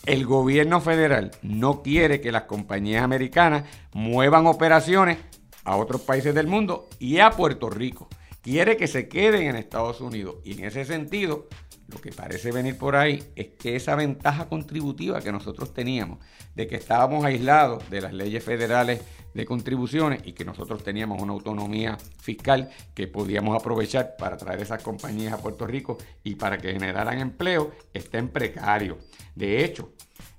el 0.05 0.27
gobierno 0.27 0.81
federal 0.81 1.31
no 1.43 1.83
quiere 1.83 2.21
que 2.21 2.33
las 2.33 2.43
compañías 2.43 3.05
americanas 3.05 3.65
muevan 3.93 4.47
operaciones 4.47 5.19
a 5.65 5.77
otros 5.77 6.03
países 6.03 6.35
del 6.35 6.47
mundo 6.47 6.89
y 6.99 7.19
a 7.19 7.31
Puerto 7.31 7.71
Rico. 7.71 8.09
Quiere 8.41 8.77
que 8.77 8.89
se 8.89 9.09
queden 9.09 9.43
en 9.43 9.57
Estados 9.57 10.01
Unidos. 10.01 10.37
Y 10.45 10.55
en 10.55 10.65
ese 10.65 10.85
sentido, 10.85 11.49
lo 11.89 12.01
que 12.01 12.11
parece 12.11 12.51
venir 12.51 12.77
por 12.77 12.97
ahí 12.97 13.23
es 13.37 13.49
que 13.59 13.77
esa 13.77 13.95
ventaja 13.95 14.49
contributiva 14.49 15.21
que 15.21 15.31
nosotros 15.31 15.73
teníamos, 15.73 16.19
de 16.55 16.67
que 16.67 16.77
estábamos 16.77 17.25
aislados 17.25 17.89
de 17.91 18.01
las 18.01 18.13
leyes 18.13 18.43
federales 18.43 19.03
de 19.35 19.45
contribuciones 19.45 20.23
y 20.25 20.33
que 20.33 20.45
nosotros 20.45 20.83
teníamos 20.83 21.23
una 21.23 21.33
autonomía 21.33 21.97
fiscal 22.21 22.71
que 22.95 23.07
podíamos 23.07 23.59
aprovechar 23.59 24.17
para 24.19 24.37
traer 24.37 24.61
esas 24.61 24.83
compañías 24.83 25.33
a 25.33 25.39
Puerto 25.39 25.67
Rico 25.67 25.99
y 26.25 26.35
para 26.35 26.59
que 26.59 26.73
generaran 26.73 27.19
empleo, 27.21 27.73
está 27.93 28.19
en 28.19 28.29
precario. 28.29 28.99
De 29.35 29.65
hecho, 29.65 29.93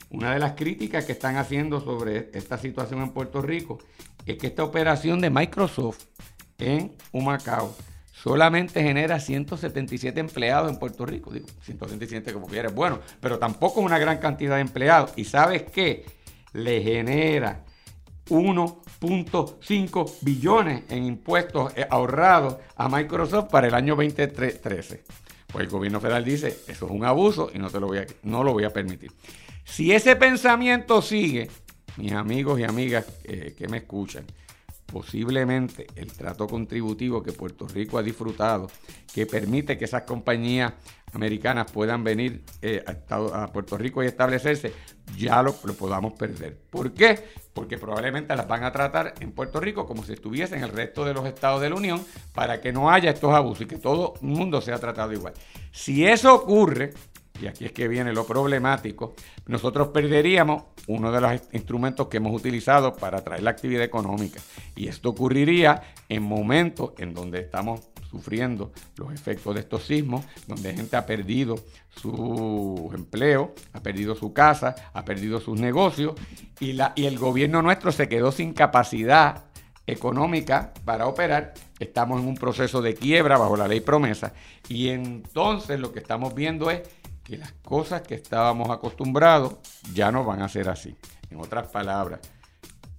una 0.09 0.33
de 0.33 0.39
las 0.39 0.53
críticas 0.53 1.05
que 1.05 1.13
están 1.13 1.37
haciendo 1.37 1.81
sobre 1.81 2.29
esta 2.33 2.57
situación 2.57 3.01
en 3.01 3.13
Puerto 3.13 3.41
Rico 3.41 3.79
es 4.25 4.37
que 4.37 4.47
esta 4.47 4.63
operación 4.63 5.21
de 5.21 5.29
Microsoft 5.29 6.05
en 6.57 6.95
Humacao 7.11 7.75
solamente 8.11 8.81
genera 8.81 9.19
177 9.19 10.19
empleados 10.19 10.71
en 10.71 10.79
Puerto 10.79 11.05
Rico. 11.05 11.31
Digo, 11.31 11.47
177 11.61 12.31
como 12.31 12.47
quieres, 12.47 12.73
bueno, 12.73 12.99
pero 13.19 13.37
tampoco 13.37 13.81
es 13.81 13.85
una 13.85 13.99
gran 13.99 14.19
cantidad 14.19 14.55
de 14.55 14.61
empleados. 14.61 15.11
¿Y 15.17 15.25
sabes 15.25 15.63
qué? 15.63 16.05
Le 16.53 16.81
genera 16.81 17.63
1.5 18.29 20.13
billones 20.21 20.83
en 20.89 21.03
impuestos 21.03 21.73
eh, 21.75 21.85
ahorrados 21.89 22.57
a 22.75 22.87
Microsoft 22.87 23.49
para 23.49 23.67
el 23.67 23.73
año 23.73 23.95
2013. 23.95 25.03
Pues 25.51 25.65
el 25.65 25.69
gobierno 25.69 25.99
federal 25.99 26.23
dice, 26.23 26.47
eso 26.67 26.85
es 26.85 26.91
un 26.91 27.03
abuso 27.03 27.51
y 27.53 27.59
no, 27.59 27.69
te 27.69 27.79
lo, 27.79 27.87
voy 27.87 27.99
a, 27.99 28.07
no 28.23 28.43
lo 28.43 28.53
voy 28.53 28.63
a 28.63 28.71
permitir. 28.71 29.11
Si 29.65 29.91
ese 29.91 30.15
pensamiento 30.15 31.01
sigue, 31.01 31.49
mis 31.97 32.11
amigos 32.13 32.59
y 32.59 32.63
amigas 32.63 33.05
eh, 33.23 33.55
que 33.57 33.67
me 33.67 33.77
escuchan, 33.77 34.25
posiblemente 34.85 35.87
el 35.95 36.11
trato 36.13 36.47
contributivo 36.47 37.23
que 37.23 37.31
Puerto 37.31 37.67
Rico 37.67 37.97
ha 37.97 38.03
disfrutado, 38.03 38.69
que 39.13 39.25
permite 39.25 39.77
que 39.77 39.85
esas 39.85 40.03
compañías 40.03 40.73
americanas 41.13 41.71
puedan 41.71 42.03
venir 42.03 42.43
eh, 42.61 42.83
a, 43.07 43.47
Puerto 43.47 43.77
Rico 43.77 44.03
y 44.03 44.07
establecerse, 44.07 44.73
ya 45.17 45.41
lo, 45.41 45.53
podamos 45.53 46.13
perder. 46.13 46.57
¿Por 46.69 46.93
qué? 46.93 47.19
Porque 47.53 47.77
probablemente 47.77 48.35
las 48.35 48.47
van 48.47 48.63
a 48.63 48.71
tratar 48.71 49.13
en 49.19 49.31
Puerto 49.31 49.59
Rico 49.59 49.85
como 49.85 50.03
si 50.03 50.13
estuviesen 50.13 50.59
en 50.59 50.65
el 50.65 50.71
resto 50.71 51.05
de 51.05 51.13
los 51.13 51.25
estados 51.25 51.61
de 51.61 51.69
la 51.69 51.75
Unión 51.75 52.03
para 52.33 52.61
que 52.61 52.71
no 52.71 52.89
haya 52.89 53.11
estos 53.11 53.33
abusos 53.33 53.61
y 53.61 53.67
que 53.67 53.77
todo 53.77 54.15
el 54.21 54.27
mundo 54.27 54.61
sea 54.61 54.79
tratado 54.79 55.13
igual. 55.13 55.33
Si 55.71 56.05
eso 56.05 56.33
ocurre, 56.33 56.93
y 57.43 57.47
aquí 57.47 57.65
es 57.65 57.73
que 57.73 57.89
viene 57.89 58.13
lo 58.13 58.25
problemático, 58.25 59.13
nosotros 59.47 59.89
perderíamos 59.89 60.63
uno 60.87 61.11
de 61.11 61.19
los 61.19 61.41
instrumentos 61.51 62.07
que 62.07 62.17
hemos 62.17 62.33
utilizado 62.33 62.95
para 62.95 63.17
atraer 63.17 63.43
la 63.43 63.51
actividad 63.51 63.83
económica. 63.83 64.39
Y 64.75 64.87
esto 64.87 65.09
ocurriría 65.09 65.81
en 66.07 66.23
momentos 66.23 66.91
en 66.97 67.13
donde 67.13 67.41
estamos 67.41 67.81
sufriendo 68.09 68.71
los 68.95 69.11
efectos 69.11 69.55
de 69.55 69.61
estos 69.61 69.83
sismos, 69.83 70.23
donde 70.47 70.73
gente 70.73 70.95
ha 70.95 71.05
perdido 71.05 71.55
su 71.89 72.89
empleo, 72.93 73.53
ha 73.73 73.81
perdido 73.81 74.15
su 74.15 74.31
casa, 74.31 74.75
ha 74.93 75.03
perdido 75.03 75.41
sus 75.41 75.59
negocios 75.59 76.13
y, 76.61 76.73
la, 76.73 76.93
y 76.95 77.07
el 77.07 77.19
gobierno 77.19 77.61
nuestro 77.61 77.91
se 77.91 78.07
quedó 78.07 78.31
sin 78.31 78.53
capacidad 78.53 79.45
económica 79.85 80.73
para 80.85 81.07
operar. 81.07 81.53
Estamos 81.79 82.21
en 82.21 82.27
un 82.27 82.35
proceso 82.35 82.81
de 82.81 82.93
quiebra 82.93 83.37
bajo 83.37 83.57
la 83.57 83.67
ley 83.67 83.81
promesa 83.81 84.31
y 84.69 84.89
entonces 84.89 85.79
lo 85.79 85.91
que 85.91 85.99
estamos 85.99 86.33
viendo 86.33 86.71
es 86.71 86.83
que 87.23 87.37
las 87.37 87.53
cosas 87.63 88.01
que 88.01 88.15
estábamos 88.15 88.69
acostumbrados 88.69 89.55
ya 89.93 90.11
no 90.11 90.23
van 90.23 90.41
a 90.41 90.49
ser 90.49 90.69
así. 90.69 90.95
En 91.29 91.39
otras 91.39 91.67
palabras, 91.67 92.19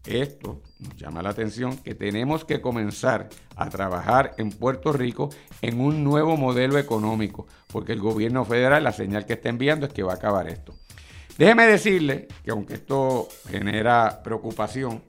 esto 0.06 0.60
nos 0.78 0.96
llama 0.96 1.22
la 1.22 1.30
atención 1.30 1.78
que 1.78 1.94
tenemos 1.94 2.44
que 2.44 2.60
comenzar 2.60 3.28
a 3.56 3.70
trabajar 3.70 4.34
en 4.36 4.50
Puerto 4.50 4.92
Rico 4.92 5.30
en 5.62 5.80
un 5.80 6.04
nuevo 6.04 6.36
modelo 6.36 6.78
económico, 6.78 7.46
porque 7.68 7.92
el 7.92 8.00
gobierno 8.00 8.44
federal 8.44 8.84
la 8.84 8.92
señal 8.92 9.24
que 9.24 9.34
está 9.34 9.48
enviando 9.48 9.86
es 9.86 9.92
que 9.92 10.02
va 10.02 10.12
a 10.12 10.16
acabar 10.16 10.48
esto. 10.48 10.74
Déjeme 11.38 11.66
decirle 11.66 12.28
que 12.44 12.50
aunque 12.50 12.74
esto 12.74 13.28
genera 13.48 14.22
preocupación, 14.22 15.02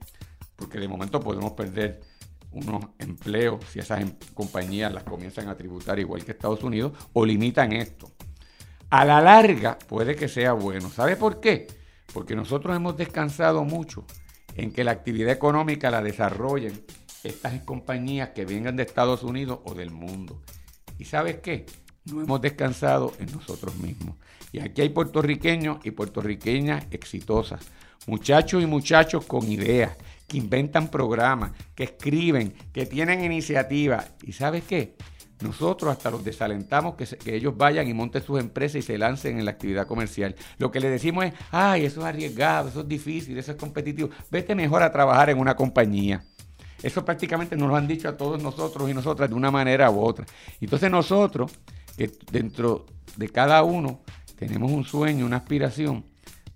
porque 0.55 0.79
de 0.79 0.87
momento 0.87 1.19
podemos 1.19 1.51
perder 1.51 2.01
unos 2.51 2.85
empleos 2.99 3.63
si 3.69 3.79
esas 3.79 4.01
em, 4.01 4.15
compañías 4.33 4.93
las 4.93 5.03
comienzan 5.03 5.49
a 5.49 5.55
tributar 5.55 5.99
igual 5.99 6.23
que 6.23 6.31
Estados 6.31 6.63
Unidos 6.63 6.93
o 7.13 7.25
limitan 7.25 7.73
esto. 7.73 8.14
A 8.89 9.05
la 9.05 9.21
larga 9.21 9.77
puede 9.87 10.15
que 10.15 10.27
sea 10.27 10.53
bueno. 10.53 10.89
¿Sabe 10.89 11.15
por 11.15 11.39
qué? 11.39 11.67
Porque 12.13 12.35
nosotros 12.35 12.75
hemos 12.75 12.95
descansado 12.97 13.63
mucho 13.63 14.05
en 14.55 14.71
que 14.71 14.83
la 14.83 14.91
actividad 14.91 15.31
económica 15.31 15.91
la 15.91 16.01
desarrollen 16.01 16.83
estas 17.23 17.59
compañías 17.61 18.29
que 18.29 18.45
vengan 18.45 18.75
de 18.75 18.83
Estados 18.83 19.23
Unidos 19.23 19.59
o 19.63 19.73
del 19.73 19.91
mundo. 19.91 20.41
¿Y 20.97 21.05
sabes 21.05 21.37
qué? 21.37 21.65
No 22.05 22.21
hemos 22.21 22.39
descansado 22.39 23.13
en 23.19 23.31
nosotros 23.31 23.75
mismos. 23.77 24.15
Y 24.51 24.59
aquí 24.59 24.81
hay 24.81 24.89
puertorriqueños 24.89 25.79
y 25.83 25.91
puertorriqueñas 25.91 26.85
exitosas. 26.91 27.61
Muchachos 28.07 28.61
y 28.61 28.67
muchachos 28.67 29.25
con 29.25 29.51
ideas, 29.51 29.97
que 30.27 30.37
inventan 30.37 30.89
programas, 30.89 31.51
que 31.73 31.85
escriben, 31.85 32.53
que 32.71 32.85
tienen 32.85 33.23
iniciativas. 33.23 34.11
¿Y 34.23 34.33
sabes 34.33 34.63
qué? 34.63 34.95
Nosotros 35.41 35.91
hasta 35.91 36.09
los 36.09 36.23
desalentamos 36.23 36.95
que, 36.95 37.35
ellos 37.35 37.57
vayan 37.57 37.87
y 37.87 37.93
monten 37.93 38.23
sus 38.23 38.39
empresas 38.39 38.77
y 38.77 38.81
se 38.81 38.97
lancen 38.97 39.37
en 39.37 39.45
la 39.45 39.51
actividad 39.51 39.85
comercial. 39.85 40.35
Lo 40.57 40.71
que 40.71 40.79
le 40.79 40.89
decimos 40.89 41.25
es, 41.25 41.33
ay, 41.51 41.85
eso 41.85 42.01
es 42.01 42.05
arriesgado, 42.05 42.69
eso 42.69 42.81
es 42.81 42.87
difícil, 42.87 43.37
eso 43.37 43.51
es 43.51 43.57
competitivo. 43.57 44.09
Vete 44.31 44.55
mejor 44.55 44.81
a 44.81 44.91
trabajar 44.91 45.29
en 45.29 45.39
una 45.39 45.55
compañía. 45.55 46.23
Eso 46.81 47.03
prácticamente 47.03 47.55
nos 47.55 47.67
lo 47.67 47.75
han 47.75 47.87
dicho 47.87 48.07
a 48.07 48.15
todos 48.15 48.41
nosotros 48.41 48.89
y 48.89 48.93
nosotras 48.93 49.29
de 49.29 49.35
una 49.35 49.51
manera 49.51 49.89
u 49.91 49.99
otra. 49.99 50.25
Entonces 50.61 50.89
nosotros, 50.89 51.51
que 51.97 52.11
dentro 52.31 52.85
de 53.17 53.29
cada 53.29 53.63
uno 53.63 54.01
tenemos 54.37 54.71
un 54.71 54.83
sueño, 54.83 55.25
una 55.25 55.37
aspiración, 55.37 56.05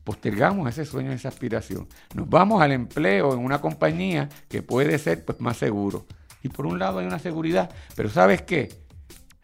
postergamos 0.03 0.69
ese 0.69 0.85
sueño, 0.85 1.11
esa 1.11 1.29
aspiración. 1.29 1.87
Nos 2.13 2.29
vamos 2.29 2.61
al 2.61 2.71
empleo 2.71 3.33
en 3.33 3.39
una 3.39 3.59
compañía 3.59 4.29
que 4.47 4.61
puede 4.61 4.97
ser 4.99 5.25
pues, 5.25 5.39
más 5.39 5.57
seguro. 5.57 6.05
Y 6.43 6.49
por 6.49 6.65
un 6.65 6.79
lado 6.79 6.99
hay 6.99 7.05
una 7.05 7.19
seguridad, 7.19 7.69
pero 7.95 8.09
¿sabes 8.09 8.41
qué? 8.43 8.69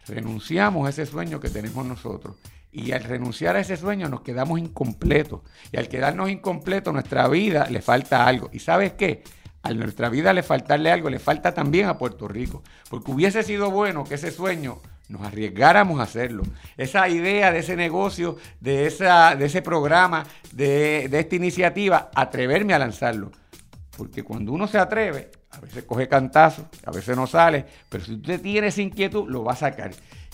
Renunciamos 0.08 0.86
a 0.88 0.90
ese 0.90 1.06
sueño 1.06 1.40
que 1.40 1.50
tenemos 1.50 1.86
nosotros. 1.86 2.36
Y 2.72 2.92
al 2.92 3.04
renunciar 3.04 3.56
a 3.56 3.62
ese 3.62 3.78
sueño 3.78 4.10
nos 4.10 4.22
quedamos 4.22 4.60
incompletos. 4.60 5.42
Y 5.72 5.78
al 5.78 5.88
quedarnos 5.88 6.30
incompletos, 6.30 6.94
nuestra 6.94 7.28
vida 7.30 7.68
le 7.70 7.82
falta 7.82 8.28
algo. 8.28 8.50
¿Y 8.52 8.60
sabes 8.60 8.94
qué? 8.94 9.24
A 9.64 9.74
nuestra 9.74 10.10
vida 10.10 10.34
le 10.34 10.44
faltarle 10.44 10.92
algo, 10.92 11.10
le 11.10 11.20
falta 11.20 11.54
también 11.54 11.88
a 11.88 11.98
Puerto 11.98 12.28
Rico. 12.28 12.64
Porque 12.90 13.12
hubiese 13.12 13.44
sido 13.44 13.72
bueno 13.72 14.04
que 14.04 14.16
ese 14.16 14.30
sueño 14.30 14.80
nos 15.08 15.22
arriesgáramos 15.22 16.00
a 16.00 16.04
hacerlo. 16.04 16.44
Esa 16.76 17.08
idea 17.08 17.52
de 17.52 17.60
ese 17.60 17.76
negocio, 17.76 18.38
de, 18.60 18.88
esa, 18.88 19.36
de 19.36 19.46
ese 19.46 19.62
programa, 19.62 20.26
de, 20.52 21.08
de 21.10 21.20
esta 21.20 21.36
iniciativa, 21.36 22.12
atreverme 22.14 22.74
a 22.74 22.80
lanzarlo. 22.80 23.32
Porque 23.98 24.24
cuando 24.24 24.52
uno 24.52 24.68
se 24.68 24.78
atreve, 24.78 25.32
a 25.56 25.60
veces 25.62 25.84
coge 25.84 26.08
cantazo, 26.08 26.68
a 26.86 26.92
veces 26.92 27.16
no 27.16 27.28
sale, 27.28 27.66
pero 27.90 28.04
si 28.04 28.14
usted 28.14 28.42
tiene 28.42 28.68
esa 28.68 28.82
inquietud, 28.82 29.30
lo 29.30 29.44
va 29.44 29.54
a 29.54 29.56
sacar. 29.56 29.92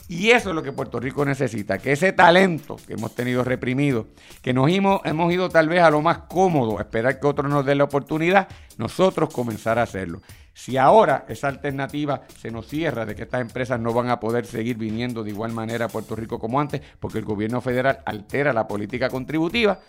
Y 0.07 0.31
eso 0.31 0.49
es 0.49 0.55
lo 0.55 0.63
que 0.63 0.73
Puerto 0.73 0.99
Rico 0.99 1.23
necesita, 1.23 1.77
que 1.77 1.93
ese 1.93 2.11
talento 2.11 2.75
que 2.85 2.93
hemos 2.93 3.15
tenido 3.15 3.45
reprimido, 3.45 4.07
que 4.41 4.53
nos 4.53 4.69
hemos, 4.69 4.99
hemos 5.05 5.31
ido 5.31 5.49
tal 5.49 5.69
vez 5.69 5.81
a 5.81 5.89
lo 5.89 6.01
más 6.01 6.19
cómodo, 6.27 6.77
a 6.79 6.81
esperar 6.81 7.19
que 7.19 7.27
otros 7.27 7.49
nos 7.49 7.65
den 7.65 7.77
la 7.77 7.85
oportunidad, 7.85 8.49
nosotros 8.77 9.33
comenzar 9.33 9.79
a 9.79 9.83
hacerlo. 9.83 10.21
Si 10.53 10.75
ahora 10.75 11.25
esa 11.29 11.47
alternativa 11.47 12.23
se 12.41 12.51
nos 12.51 12.67
cierra 12.67 13.05
de 13.05 13.15
que 13.15 13.23
estas 13.23 13.39
empresas 13.39 13.79
no 13.79 13.93
van 13.93 14.09
a 14.09 14.19
poder 14.19 14.45
seguir 14.45 14.77
viniendo 14.77 15.23
de 15.23 15.29
igual 15.29 15.53
manera 15.53 15.85
a 15.85 15.87
Puerto 15.87 16.15
Rico 16.15 16.39
como 16.39 16.59
antes, 16.59 16.81
porque 16.99 17.19
el 17.19 17.25
gobierno 17.25 17.61
federal 17.61 17.99
altera 18.05 18.51
la 18.51 18.67
política 18.67 19.09
contributiva, 19.09 19.79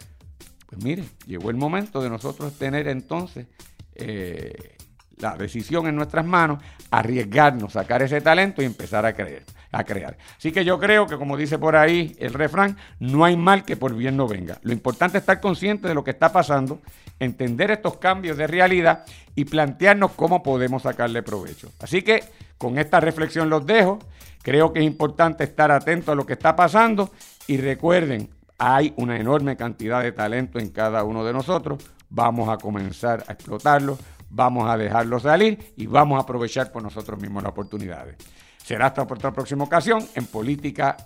pues 0.69 0.85
mire, 0.85 1.05
llegó 1.27 1.51
el 1.51 1.57
momento 1.57 2.01
de 2.01 2.11
nosotros 2.11 2.53
tener 2.55 2.87
entonces 2.87 3.49
eh, 3.97 4.77
la 5.23 5.37
decisión 5.37 5.87
en 5.87 5.97
nuestras 5.97 6.27
manos, 6.27 6.63
arriesgarnos, 6.91 7.73
sacar 7.73 8.03
ese 8.03 8.21
talento 8.21 8.61
y 8.61 8.67
empezar 8.67 9.07
a 9.07 9.13
creer, 9.13 9.45
a 9.71 9.85
crear. 9.85 10.19
Así 10.37 10.53
que 10.53 10.65
yo 10.65 10.79
creo 10.79 11.07
que 11.07 11.17
como 11.17 11.37
dice 11.37 11.59
por 11.59 11.77
ahí 11.77 12.15
el 12.19 12.35
refrán, 12.35 12.77
no 12.99 13.25
hay 13.25 13.37
mal 13.37 13.65
que 13.65 13.77
por 13.77 13.95
bien 13.95 14.17
no 14.17 14.29
venga. 14.29 14.59
Lo 14.63 14.73
importante 14.73 15.19
es 15.19 15.23
estar 15.23 15.41
consciente 15.41 15.89
de 15.89 15.95
lo 15.95 16.05
que 16.05 16.11
está 16.11 16.33
pasando, 16.33 16.81
entender 17.19 17.71
estos 17.71 17.97
cambios 17.97 18.37
de 18.37 18.47
realidad 18.47 19.05
y 19.35 19.45
plantearnos 19.45 20.13
cómo 20.13 20.43
podemos 20.43 20.83
sacarle 20.83 21.23
provecho. 21.23 21.71
Así 21.81 22.03
que 22.03 22.23
con 22.59 22.79
esta 22.79 23.01
reflexión 23.01 23.49
los 23.51 23.67
dejo. 23.67 23.99
Creo 24.43 24.73
que 24.73 24.81
es 24.81 24.85
importante 24.85 25.45
estar 25.45 25.71
atento 25.71 26.13
a 26.13 26.15
lo 26.17 26.27
que 26.27 26.33
está 26.33 26.57
pasando 26.57 27.11
y 27.47 27.59
recuerden, 27.59 28.29
hay 28.59 28.93
una 28.97 29.17
enorme 29.17 29.57
cantidad 29.57 30.03
de 30.03 30.13
talento 30.13 30.59
en 30.61 30.71
cada 30.71 31.03
uno 31.05 31.25
de 31.25 31.33
nosotros. 31.33 31.83
Vamos 32.09 32.49
a 32.49 32.59
comenzar 32.59 33.25
a 33.27 33.33
explotarlo, 33.33 33.99
vamos 34.33 34.69
a 34.69 34.77
dejarlo 34.77 35.21
salir 35.21 35.73
y 35.77 35.87
vamos 35.87 36.19
a 36.19 36.23
aprovechar 36.23 36.73
por 36.73 36.83
nosotros 36.83 37.21
mismos 37.21 37.43
las 37.43 37.53
oportunidades. 37.53 38.17
Será 38.57 38.87
hasta 38.87 39.03
otra 39.03 39.33
próxima 39.33 39.65
ocasión 39.65 40.07
en 40.15 40.27
Política 40.27 40.97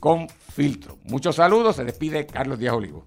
con 0.00 0.28
Filtro. 0.28 0.98
Muchos 1.04 1.36
saludos, 1.36 1.76
se 1.76 1.84
despide 1.84 2.26
Carlos 2.26 2.58
Díaz 2.58 2.74
Olivo. 2.74 3.04